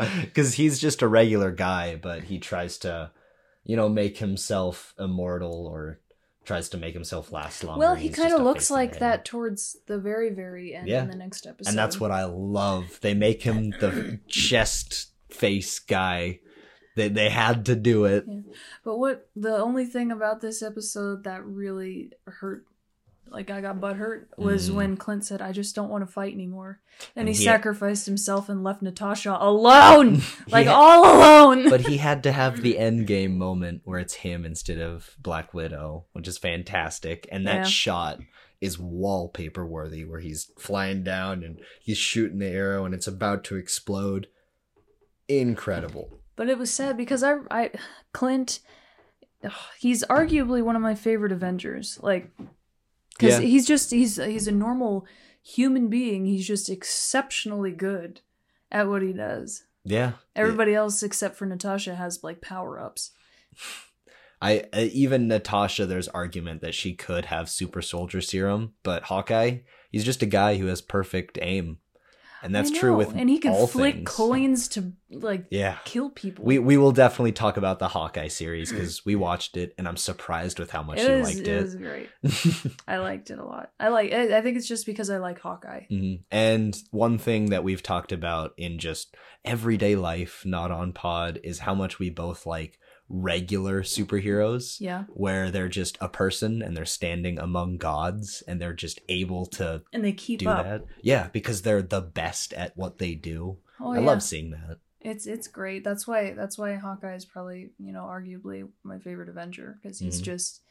[0.22, 3.10] Because he's just a regular guy, but he tries to,
[3.64, 6.00] you know, make himself immortal or
[6.50, 7.78] tries to make himself last longer.
[7.78, 11.02] well, he kind of looks like that towards the very, very end Yeah.
[11.04, 11.70] in the next episode.
[11.70, 12.98] And that's what I love.
[13.02, 16.40] They make him the chest face guy.
[16.96, 18.24] They they had to do it.
[18.26, 18.40] Yeah.
[18.84, 22.64] But what the only thing about this episode that really hurt,
[23.30, 24.74] like I got butt hurt, was Mhm.
[24.74, 26.80] when Clint said, "I just don't want to fight anymore,"
[27.14, 31.68] and, And he, he- sacrificed himself and left Natasha alone, like had- all alone.
[31.70, 35.54] but he had to have the end game moment where it's him instead of Black
[35.54, 37.28] Widow, which is fantastic.
[37.30, 37.62] And that Yeah.
[37.64, 38.20] shot
[38.60, 43.42] is wallpaper worthy, where he's flying down and he's shooting the arrow and it's about
[43.44, 44.26] to explode.
[45.28, 46.18] Incredible.
[46.36, 47.70] But it was sad because I, I,
[48.12, 48.60] Clint,
[49.78, 51.98] he's arguably one of my favorite Avengers.
[52.02, 52.30] Like,
[53.18, 53.46] because Yeah.
[53.46, 55.06] he's just he's he's a normal
[55.42, 56.24] human being.
[56.26, 58.20] He's just exceptionally good
[58.70, 59.64] at what he does.
[59.84, 60.12] Yeah.
[60.36, 63.10] Everybody else except for Natasha has like power ups.
[64.42, 65.84] I uh, even Natasha.
[65.84, 69.58] There's argument that she could have super soldier serum, but Hawkeye,
[69.90, 71.78] he's just a guy who has perfect aim,
[72.42, 74.10] and that's true with and he can flick things.
[74.10, 76.44] coins to like Yeah, kill people.
[76.44, 79.96] we we will definitely talk about the Hawkeye series because we watched it, and I'm
[79.96, 81.62] surprised with how much it you was liked it it.
[81.62, 82.08] was great.
[82.88, 83.72] I liked it a lot.
[83.80, 84.12] I like.
[84.12, 85.82] I I think it's just because I like Hawkeye.
[85.90, 86.20] Mhm.
[86.30, 91.60] And one thing that we've talked about in just everyday life, not on pod, is
[91.60, 92.78] how much we both like
[93.12, 94.80] regular superheroes.
[94.80, 99.46] Yeah, Where they're just a person and they're standing among gods and they're just able
[99.46, 100.64] to and they keep do up.
[100.64, 100.84] that.
[101.02, 103.58] Yeah, because they're the best at what they do.
[103.80, 104.78] Oh I yeah, love seeing that.
[105.00, 105.82] it's it's great.
[105.84, 110.20] That's why that's why Hawkeye is probably you know arguably my favorite Avenger because he's
[110.20, 110.24] Mhm.
[110.24, 110.62] just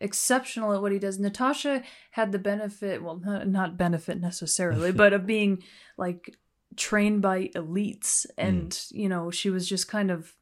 [0.00, 1.18] exceptional at what he does.
[1.18, 5.62] Natasha had the benefit, well, not, not benefit necessarily, but of being
[5.98, 6.34] like
[6.76, 8.92] trained by elites, and Mm.
[8.92, 10.34] you know she was just kind of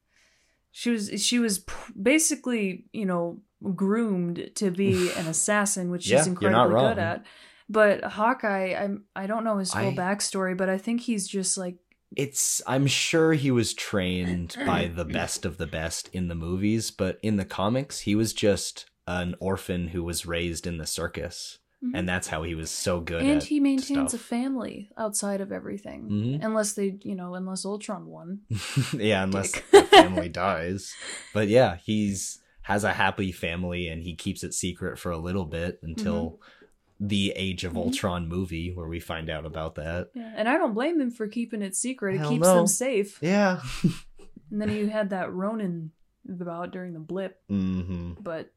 [0.71, 1.65] she was she was
[2.01, 3.41] basically you know
[3.75, 7.25] groomed to be an assassin, which Yeah, she's incredibly good at.
[7.69, 11.59] But Hawkeye, I'm I don't know his full I- backstory, but I think he's just
[11.59, 11.77] like
[12.17, 16.91] It's I'm sure he was trained by the best of the best in the movies,
[16.91, 21.59] but in the comics he was just an orphan who was raised in the circus.
[21.83, 21.91] Mhm.
[21.95, 26.09] And that's how he was so good and he maintains a family outside of everything
[26.11, 26.45] Mhm.
[26.45, 28.41] unless they you know unless ultron won
[28.95, 30.93] yeah, unless the family dies.
[31.33, 35.45] But yeah, he's has a happy family and he keeps it secret for a little
[35.47, 36.41] bit until
[37.01, 37.77] the Age of Mhm.
[37.77, 40.11] Ultron movie where we find out about that.
[40.15, 40.33] yeah.
[40.37, 42.57] and i don't blame him for keeping it secret it Hell keeps no.
[42.57, 43.63] them safe Yeah.
[44.51, 45.93] and then you had that ronin
[46.29, 48.51] about during the blip hmm but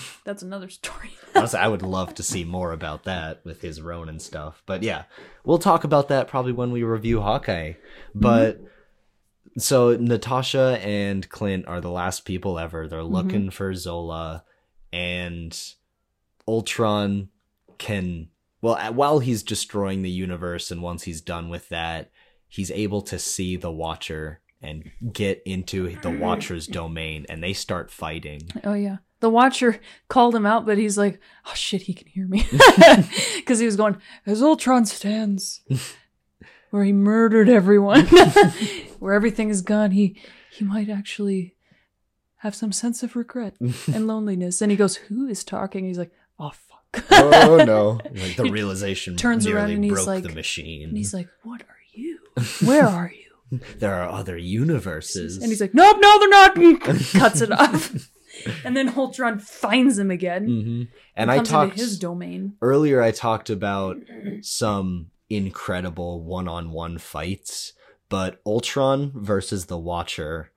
[0.24, 4.18] that's another story Honestly, I would love to see more about that with his Ronin
[4.18, 4.62] stuff.
[4.66, 5.04] But yeah,
[5.44, 7.74] we'll talk about that probably when we review Hawkeye.
[8.14, 8.60] But
[9.58, 12.86] so Natasha and Clint are the last people ever.
[12.86, 13.14] They're mm-hmm.
[13.14, 14.44] looking for Zola,
[14.92, 15.58] and
[16.46, 17.28] Ultron
[17.78, 18.28] can.
[18.60, 22.10] Well, while he's destroying the universe, and once he's done with that,
[22.46, 27.90] he's able to see the Watcher and get into the Watcher's domain, and they start
[27.90, 28.42] fighting.
[28.64, 32.26] oh yeah the watcher called him out but he's like oh shit he can hear
[32.28, 32.46] me.
[33.36, 35.62] Because he was going as ultron stands
[36.70, 38.06] where he murdered everyone
[38.98, 41.54] where everything is gone he he might actually
[42.38, 44.60] have some sense of regret and loneliness.
[44.60, 45.86] And he goes who is talking?
[45.86, 47.04] He's like oh fuck.
[47.10, 48.00] Oh no!
[48.20, 50.88] Like the realization turns around and he's broke like- the machine.
[50.88, 52.18] and he's like what are you?
[52.64, 53.60] Where are you?
[53.78, 55.36] There are other universes.
[55.38, 56.54] and he's like nope no they're not.
[57.12, 58.10] Cuts it off
[58.64, 60.82] and then Ultron finds him again hmm
[61.16, 63.02] and I comes talked into his domain earlier.
[63.02, 63.98] I talked about
[64.40, 67.72] some incredible one-on-one fights,
[68.08, 70.50] but Ultron versus the Watcher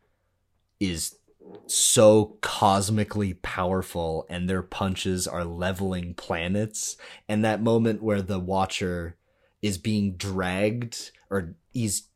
[0.80, 1.16] is
[1.68, 6.98] so cosmically powerful, and their punches are leveling planets.
[7.30, 9.16] And that moment where the Watcher
[9.62, 12.10] is being dragged, or he's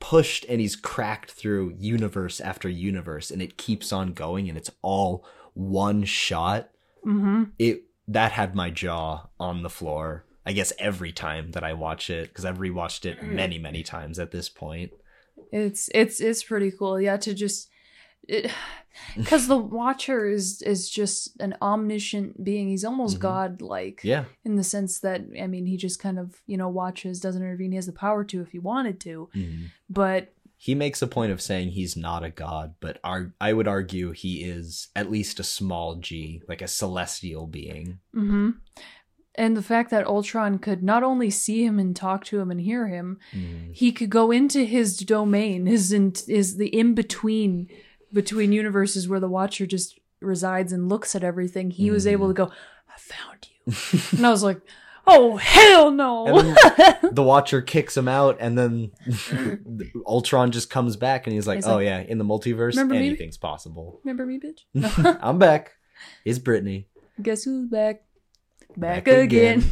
[0.00, 4.70] pushed and he's cracked through universe after universe and it keeps on going and it's
[4.82, 6.70] all one shot.
[7.06, 7.44] Mm-hmm.
[7.58, 12.10] It that had my jaw on the floor i guess every time that i watch
[12.10, 14.90] it because i've rewatched it many many times at this point.
[15.52, 17.00] It's it's it's pretty cool.
[17.00, 17.68] Yeah, to just
[19.16, 22.68] because the Watcher is is just an omniscient being.
[22.68, 23.20] He's almost Mhm.
[23.20, 24.24] godlike Yeah.
[24.44, 27.72] in the sense that I mean, he just kind of you know watches, doesn't intervene.
[27.72, 29.66] He has the power to if he wanted to, Mhm.
[29.88, 33.66] but He makes a point of saying he's not a god, but ar- I would
[33.66, 37.98] argue he is at least a small g, like a celestial being.
[38.14, 38.50] mm-hmm.
[39.36, 42.60] and the fact that Ultron could not only see him and talk to him and
[42.60, 43.72] hear him, Mhm.
[43.72, 46.94] he could go into his domain, his in, is the in
[48.12, 51.70] between universes where the Watcher just resides and looks at everything.
[51.70, 52.10] He was Mhm.
[52.12, 52.44] able to go,
[52.88, 54.60] "I found you," and I was like,
[55.06, 56.26] "Oh hell no!"
[57.12, 58.90] The Watcher kicks him out, and then
[60.06, 62.94] Ultron just comes back, and he's like, He's "Oh like, yeah, in the multiverse, "Remember
[62.94, 64.60] me?" anything's possible." Remember me, bitch?
[64.74, 65.16] No.
[65.20, 65.72] I'm back.
[66.24, 66.86] It's Britney
[67.22, 68.02] Guess who's back?
[68.76, 69.62] Back, Back again.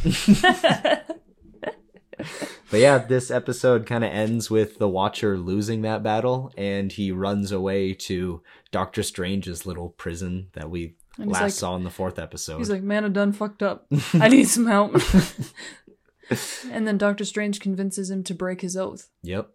[2.71, 7.11] But yeah, this episode kind of ends with the Watcher losing that battle, and he
[7.11, 12.19] runs away to Doctor Strange's little prison that we last like- saw in the fourth
[12.19, 12.59] episode.
[12.59, 13.87] He's like, man, I done fucked up.
[14.13, 14.95] I need some help.
[16.71, 19.49] and then Doctor Strange convinces him to break his oath, yep.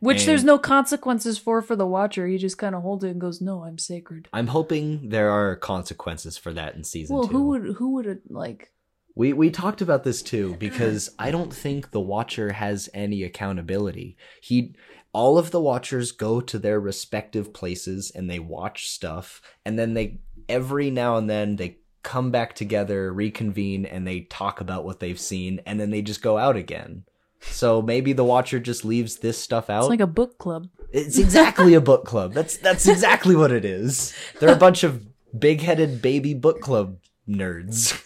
[0.00, 2.26] which And- there's no consequences for for the Watcher.
[2.26, 5.56] He just kind of holds it and goes, "No, I'm sacred." I'm hoping there are
[5.56, 7.32] consequences for that in season Well, two.
[7.32, 8.72] who would who would like?
[9.18, 14.16] We we talked about this too because I don't think the Watcher has any accountability.
[14.40, 14.76] He
[15.12, 19.94] all of the Watchers go to their respective places and they watch stuff and then
[19.94, 25.00] they every now and then they come back together, reconvene and they talk about what
[25.00, 27.02] they've seen and then they just go out again.
[27.40, 29.80] So maybe the Watcher just leaves this stuff out.
[29.80, 30.68] It's like a book club.
[30.92, 32.34] It's exactly a book club.
[32.34, 34.14] That's that's exactly what it is.
[34.38, 35.04] They're a bunch of
[35.36, 37.98] big-headed baby book club nerds.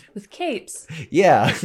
[0.13, 0.87] with capes.
[1.09, 1.55] Yeah.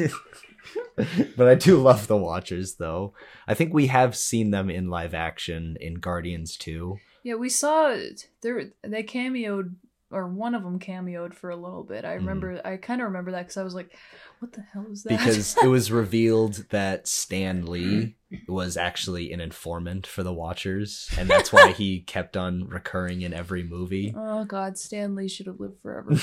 [1.36, 3.14] but I do love the Watchers, though.
[3.46, 6.98] I think we have seen them in live action in Guardians 2.
[7.22, 7.96] Yeah, we saw
[8.42, 9.74] there they cameoed
[10.12, 12.04] or one of them cameoed for a little bit.
[12.04, 12.26] I mm-hmm.
[12.26, 13.96] remember I kind of remember that cuz I was like,
[14.38, 15.18] what the hell is that?
[15.18, 18.14] Because it was revealed that Stan Lee
[18.46, 23.32] was actually an informant for the Watchers, and that's why he kept on recurring in
[23.32, 24.14] every movie.
[24.16, 26.14] oh god, Stan Lee should have lived forever.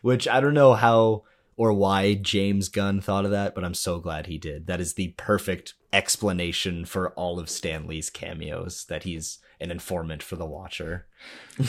[0.00, 1.24] Which I don't know how
[1.56, 4.66] or why James Gunn thought of that, but I'm so glad he did.
[4.66, 10.22] That is the perfect explanation for all of Stan Lee's cameos that he's an informant
[10.22, 11.06] for the Watcher.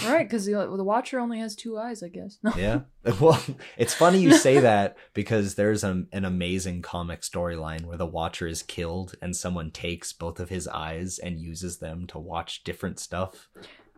[0.06, 2.40] right, cuz the, the watcher only has two eyes, I guess.
[2.42, 2.52] No.
[2.58, 2.82] Yeah.
[3.20, 3.40] Well,
[3.78, 8.48] it's funny you say that because there's an, an amazing comic storyline where the Watcher
[8.48, 13.00] is killed and someone takes both of his eyes and uses them to watch different
[13.00, 13.50] stuff.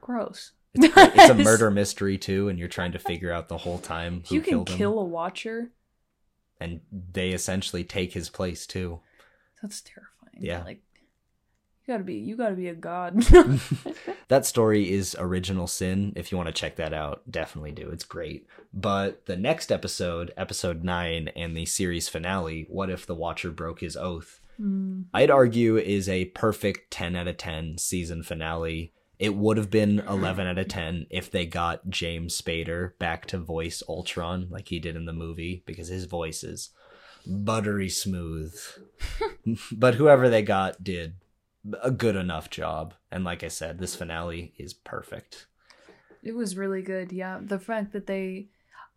[0.01, 0.51] Gross.
[0.73, 4.23] It's, it's a murder mystery too, and you're trying to figure out the whole time
[4.27, 4.77] who you can killed him.
[4.77, 5.71] kill a watcher,
[6.59, 8.99] and they essentially take his place too.
[9.61, 10.37] that's terrifying.
[10.39, 10.63] Yeah.
[10.63, 10.81] Like
[11.87, 13.23] you got to be you got to be a god.
[14.27, 16.11] That story is Original Sin.
[16.15, 17.89] If you want to check that out, definitely do.
[17.91, 18.47] It's great.
[18.73, 23.81] But the next episode, episode 9, and the series finale, What If the Watcher Broke
[23.81, 25.01] His Oath, Hmm.
[25.13, 28.93] I'd argue is a perfect 10 out of 10 season finale.
[29.19, 33.37] It would have been 11 out of 10 if they got James Spader back to
[33.37, 36.71] voice Ultron like he did in the movie because his voice is
[37.25, 38.59] buttery smooth.
[39.71, 41.15] but whoever they got did
[41.81, 42.93] a good enough job.
[43.11, 45.47] And like I said, this finale is perfect.
[46.23, 47.11] It was really good.
[47.11, 48.47] Yeah, the fact that they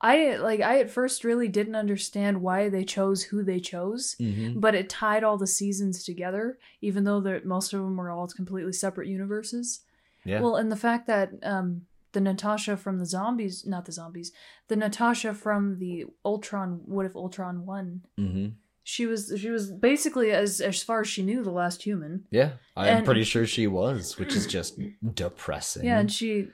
[0.01, 4.61] I like I at first really didn't understand why they chose who they chose, Mm-hmm.
[4.61, 8.73] but it tied all the seasons together even though most of them were all completely
[8.73, 9.81] separate universes.
[10.29, 10.41] Yeah.
[10.43, 14.33] Well, and the fact that um the Natasha from the zombies, not the zombies,
[14.69, 18.03] the Natasha from the Ultron what if Ultron won?
[18.19, 18.49] mm-hmm.
[18.95, 22.25] She was she was basically as as far as she knew the last human.
[22.31, 22.51] Yeah.
[22.77, 24.79] I'm And- pretty sure she was, which is just
[25.15, 25.85] depressing.
[25.85, 26.49] Yeah, and she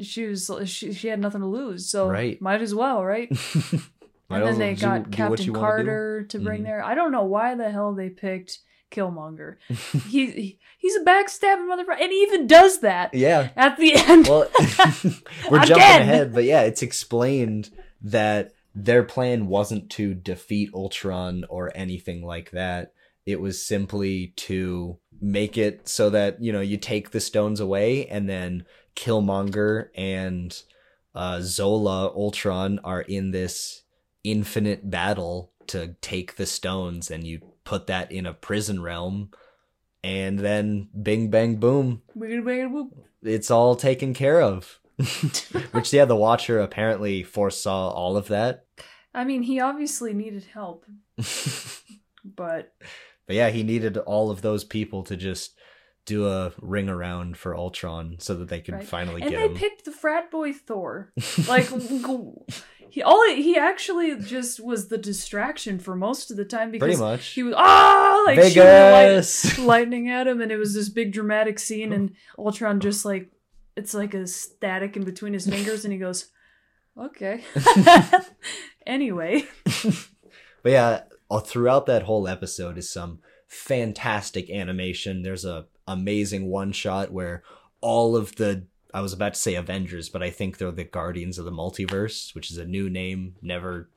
[0.00, 2.40] she was she, she had nothing to lose, so Right.
[2.42, 3.30] might as well, right?
[4.30, 5.52] And then they got do Captain do.
[5.52, 6.64] Carter to bring Mhm.
[6.64, 6.84] there.
[6.84, 8.58] I don't know why the hell they picked
[8.90, 9.56] Killmonger.
[10.08, 13.50] he, he he's a backstabbing motherfucker, and he even does that Yeah.
[13.56, 14.26] at the end.
[14.28, 14.48] Well,
[15.50, 17.70] we're jumping ahead, but yeah, it's explained
[18.02, 22.92] that their plan wasn't to defeat Ultron or anything like that.
[23.26, 28.06] It was simply to make it so that, you know, you take the stones away
[28.06, 28.64] and then
[28.94, 30.56] Killmonger and
[31.14, 33.82] uh, Zola Ultron are in this
[34.24, 39.30] infinite battle to take the stones and you put that in a prison realm
[40.02, 42.94] and then bing bang boom Wiggity wiggity whoop.
[43.22, 44.80] it's all taken care of.
[45.72, 48.64] Which yeah, the Watcher apparently foresaw all of that.
[49.14, 50.86] I mean, he obviously needed help,
[52.24, 52.72] but
[53.26, 55.54] but yeah, he needed all of those people to just
[56.08, 58.84] do a ring around for Ultron so that they could Right.
[58.84, 59.54] finally and get they him.
[59.54, 61.12] picked the frat boy Thor.
[61.48, 61.68] Like
[62.90, 67.00] he all he actually just was the distraction for most of the time because Pretty
[67.00, 67.26] much.
[67.28, 69.58] he was ah like shooting Vegas.
[69.58, 73.30] light, lightning at him, and it was this big dramatic scene, and Ultron just like
[73.76, 76.30] it's like a static in between his fingers, and he goes,
[76.98, 77.44] "Okay."
[78.86, 79.44] anyway,
[80.62, 85.22] But yeah, all throughout that whole episode is some fantastic animation.
[85.22, 87.42] There's a amazing one shot where
[87.80, 91.38] all of the I was about to say Avengers, but I think they're the Guardians
[91.38, 93.90] of the Multiverse, which is a new name never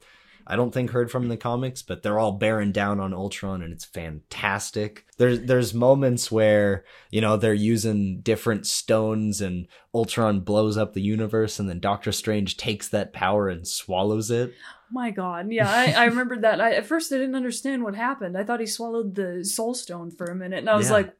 [0.48, 3.62] I don't think heard from in the comics, but they're all bearing down on Ultron
[3.62, 5.06] and it's fantastic.
[5.18, 11.02] There's there's moments where, you know, they're using different stones and Ultron blows up the
[11.02, 14.54] universe and then Doctor Strange takes that power and swallows it.
[14.92, 16.60] my God, yeah, I, I remembered that.
[16.60, 18.38] I, at first, I didn't understand what happened.
[18.38, 20.94] I thought he swallowed the Soul Stone for a minute, and I was Yeah.
[20.94, 21.14] like,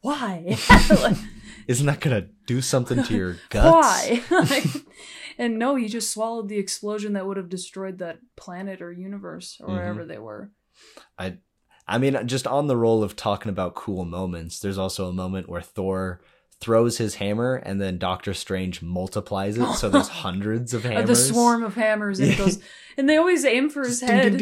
[0.00, 0.56] "Why?
[1.66, 3.70] Isn't that gonna do something to your guts?
[3.72, 4.22] Why?
[4.30, 4.64] Like,
[5.38, 9.58] and no, he just swallowed the explosion that would have destroyed that planet or universe
[9.60, 9.72] or Mhm.
[9.74, 10.50] wherever they were.
[11.18, 11.38] I
[11.86, 15.48] I mean, just on the roll of talking about cool moments, there's also a moment
[15.48, 16.20] where Thor
[16.60, 21.08] throws his hammer and then Doctor Strange multiplies it, so there's hundreds of Uh, hammers.
[21.08, 22.58] the swarm of hammers, and goes,
[22.96, 24.34] and they always aim for his head.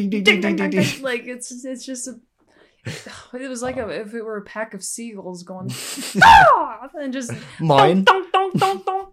[1.01, 2.21] Like it's it's just a.
[2.85, 5.71] It was like a, if it were a pack of seagulls going,
[6.23, 6.89] ah!
[6.95, 8.05] and just Mine.
[8.05, 9.13] Dong, dong, dong, dong.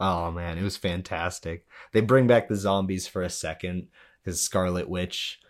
[0.00, 1.66] Oh man, it was fantastic.
[1.92, 3.88] They bring back the zombies for a second
[4.22, 5.40] because Scarlet Witch,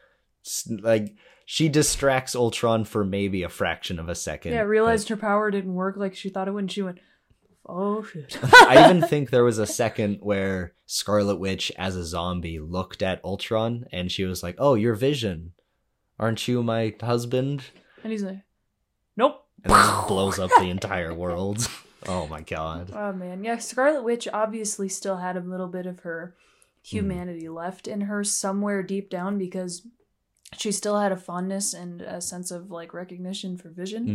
[0.69, 1.15] like,
[1.47, 4.53] she distracts Ultron for maybe a fraction of a second.
[4.53, 6.65] Yeah, realized her power didn't work like she thought it would.
[6.65, 6.99] and She went,
[7.67, 12.59] "Oh shit!" I even think there was a second where Scarlet Witch, as a zombie,
[12.59, 15.53] looked at Ultron and she was like, "Oh, you're Vision,
[16.19, 17.65] aren't you my husband?"
[18.03, 18.41] and he's like,
[19.17, 21.69] "Nope." And then blows up the entire world.
[22.07, 22.91] Oh my god!
[22.95, 23.57] Oh man, yeah.
[23.57, 26.35] Scarlet Witch obviously still had a little bit of her
[26.83, 29.87] humanity left in her somewhere deep down because
[30.57, 34.07] she still had a fondness and a sense of like recognition for Vision.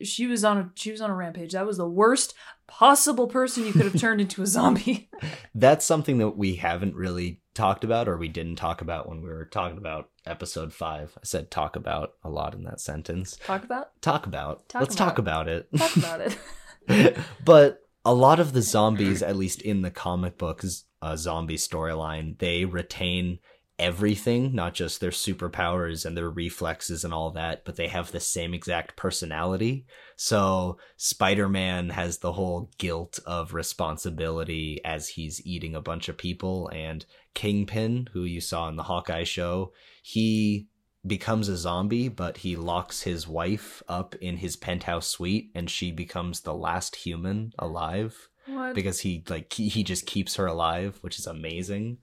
[0.00, 0.06] Mhm.
[0.06, 1.52] She was on a she was on a rampage.
[1.52, 2.34] That was the worst
[2.66, 5.08] possible person you could have turned into a zombie.
[5.54, 9.28] That's something that we haven't really talked about, or we didn't talk about when we
[9.28, 11.16] were talking about episode five.
[11.16, 13.38] I said talk about a lot in that sentence.
[13.44, 14.68] Talk about Talk about.
[14.68, 15.04] Talk Let's about.
[15.08, 15.68] talk about it.
[15.76, 17.16] talk about it.
[17.44, 22.38] but a lot of the zombies, at least in the comic books, uh, zombie storyline,
[22.38, 23.38] they retain
[23.78, 28.20] everything, not just their superpowers and their reflexes and all that, but they have the
[28.20, 29.86] same exact personality.
[30.16, 36.16] So Spider Man has the whole guilt of responsibility as he's eating a bunch of
[36.16, 37.04] people, and
[37.34, 39.72] Kingpin, who you saw in the Hawkeye show,
[40.02, 40.68] he
[41.06, 45.92] becomes a zombie, but he locks his wife up in his penthouse suite, and she
[45.92, 48.74] becomes the last human alive What?
[48.74, 51.98] because he like he, he just keeps her alive, which is amazing.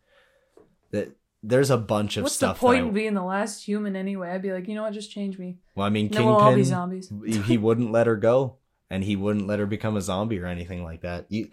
[0.91, 2.59] That there's a bunch of What's the stuff.
[2.59, 4.29] point that I, in being the last human anyway?
[4.29, 5.57] I'd be like, you know what, just change me.
[5.75, 7.11] well, I mean, then we'll all be Kingpin, zombies.
[7.45, 8.55] he, wouldn't let her go,
[8.89, 11.25] and he wouldn't let her become a zombie or anything like that.
[11.29, 11.49] You,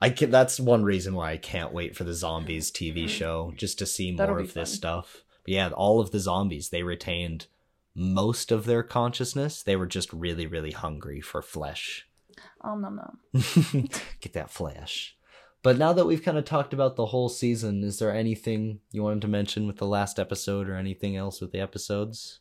[0.00, 3.78] I can, that's one reason why I can't wait for the zombies TV show, just
[3.78, 5.22] to see That'll more of this stuff.
[5.44, 7.46] But yeah, all of the zombies they retained
[7.94, 9.62] most of their consciousness.
[9.62, 12.06] They were just really, really hungry for flesh.
[12.62, 13.88] Um, nom nom.
[14.20, 15.16] Get that flesh.
[15.62, 19.02] But now that we've kind of talked about the whole season, is there anything you
[19.02, 22.38] wanted to mention with the last episode or anything else with the episodes?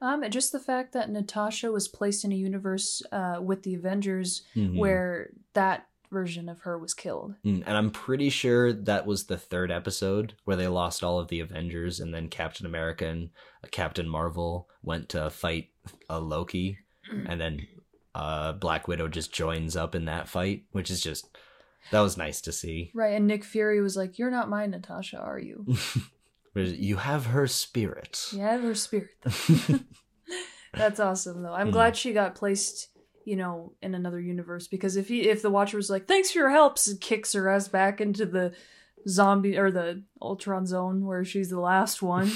[0.00, 4.42] Um, just the fact that Natasha was placed in a universe uh, with the Avengers
[4.56, 4.76] Mhm.
[4.78, 7.34] where that version of her was killed.
[7.44, 11.28] Mm, And I'm pretty sure that was the third episode where they lost all of
[11.28, 13.30] the Avengers, and then Captain America and
[13.62, 15.70] uh, Captain Marvel went to fight
[16.08, 16.78] a Loki,
[17.26, 17.66] and then
[18.14, 21.26] uh, Black Widow just joins up in that fight, which is just
[21.90, 22.90] that was nice to see.
[22.94, 25.66] Right, and Nick Fury was like, "You're not my Natasha, are you?"
[26.56, 28.26] You have her spirit.
[28.30, 29.10] You have her spirit.
[30.72, 31.52] That's awesome, though.
[31.52, 31.72] I'm Hmm.
[31.72, 32.88] glad she got placed,
[33.24, 36.38] you know, in another universe because if he, if the Watcher was like, "Thanks for
[36.38, 38.52] your help," and kicks her ass back into the
[39.08, 42.30] zombie or the Ultron zone where she's the last one.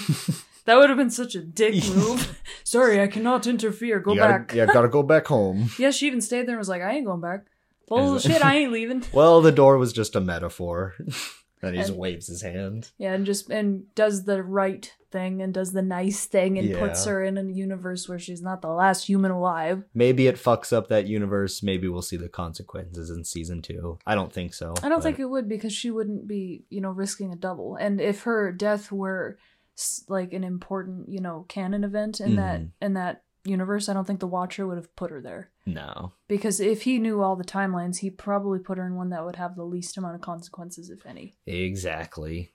[0.64, 2.38] That would have been such a dick move.
[2.62, 4.00] Sorry, I cannot interfere.
[4.00, 4.54] Go You gotta- back.
[4.54, 5.70] Yeah, gotta go back home.
[5.78, 7.46] Yeah, she even stayed there and was like, I ain't going back.
[7.88, 9.04] Bullshit, I ain't leaving.
[9.12, 10.94] Well, the door was just a metaphor.
[11.62, 12.90] and he just And- waves his hand.
[12.98, 17.06] Yeah, and just and does the right thing and does the nice thing and puts
[17.06, 17.12] Yeah.
[17.12, 19.82] her in a universe where she's not the last human alive.
[19.94, 21.62] Maybe it fucks up that universe.
[21.62, 23.98] Maybe we'll see the consequences in season two.
[24.06, 24.74] I don't think so.
[24.82, 27.76] I don't but- think it would because she wouldn't be, you know, risking a double.
[27.76, 29.38] And if her death were
[29.78, 32.70] s- like an important, you know, canon event in that Mhm.
[32.82, 35.50] in that universe, I don't think the Watcher would have put her there.
[35.66, 36.12] No.
[36.28, 39.36] Because if he knew all the timelines, he probably put her in one that would
[39.36, 41.34] have the least amount of consequences, if any.
[41.46, 42.52] Exactly.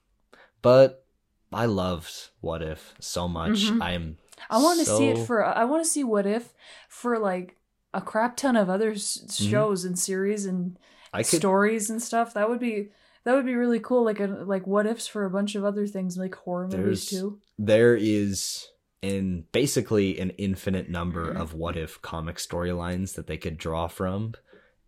[0.61, 1.05] But
[1.51, 3.65] I loved What If so much.
[3.71, 3.81] Mhm.
[3.81, 4.17] I'm
[4.49, 5.45] I want to see it for.
[5.45, 6.53] I want to see what if
[6.89, 7.57] for like
[7.93, 9.49] a crap ton of other Mhm.
[9.49, 10.77] shows and series and
[11.13, 12.33] could stories and stuff.
[12.33, 12.89] That would be
[13.23, 14.03] that would be really cool.
[14.03, 17.09] Like a like what ifs for a bunch of other things, like horror movies There's-
[17.09, 17.39] too.
[17.59, 18.67] there is
[19.03, 21.41] in basically an infinite number Mm-hmm.
[21.41, 24.33] of what if comic storylines that they could draw from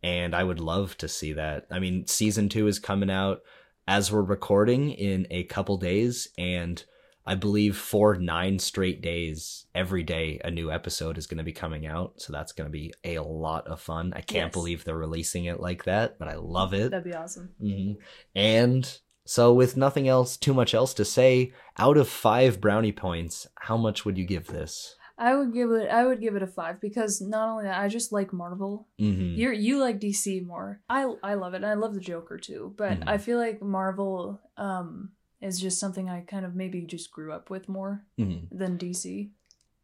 [0.02, 3.42] and i would love to see that i mean season two is coming out
[3.88, 6.84] as we're recording in a couple days and
[7.26, 11.52] i believe for nine straight days every day a new episode is going to be
[11.54, 14.54] coming out so that's going to be a lot of fun i can't Yes.
[14.54, 17.50] believe they're releasing it like that but i love it That'd be awesome.
[17.60, 17.94] hmm
[18.36, 23.48] And so, with nothing else, too much else to say, out of five brownie points,
[23.62, 24.96] how much would you give this?
[25.18, 25.90] I would give it.
[25.90, 28.88] I would give it a five because not only that, I just like Marvel.
[29.00, 29.40] Mm-hmm.
[29.40, 30.82] You you like DC more.
[30.90, 31.58] I I love it.
[31.58, 32.74] and I love the Joker too.
[32.78, 33.08] But Mhm.
[33.08, 35.12] I feel like Marvel um
[35.42, 38.58] is just something I kind of maybe just grew up with more Mm-hmm.
[38.58, 39.30] than DC.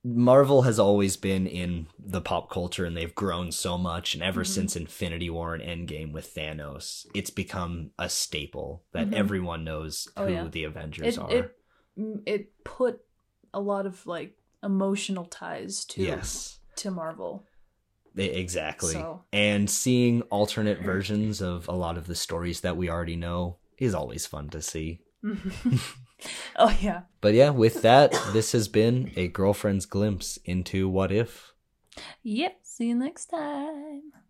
[0.03, 4.13] Marvel has always been in the pop culture and they've grown so much.
[4.15, 4.47] And ever Mhm.
[4.47, 9.13] since Infinity War and Endgame with Thanos, it's become a staple that Mhm.
[9.13, 10.47] everyone knows Oh, who yeah.
[10.47, 11.31] the Avengers It are.
[11.31, 11.57] it
[11.97, 13.01] mm, it put
[13.53, 16.59] a lot of like emotional ties to yes.
[16.77, 17.45] to Marvel.
[18.15, 18.93] Exactly.
[18.93, 23.57] So- And seeing alternate versions of a lot of the stories that we already know
[23.77, 25.01] is always fun to see.
[26.55, 27.01] oh yeah.
[27.19, 31.53] But yeah, with that, this has been a girlfriend's glimpse into what if.
[32.23, 32.59] Yep.
[32.63, 34.13] See you next time.